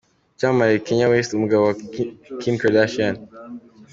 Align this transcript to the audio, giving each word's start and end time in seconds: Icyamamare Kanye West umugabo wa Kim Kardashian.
Icyamamare 0.33 0.75
Kanye 0.85 1.05
West 1.11 1.31
umugabo 1.33 1.61
wa 1.65 1.75
Kim 2.41 2.55
Kardashian. 2.61 3.15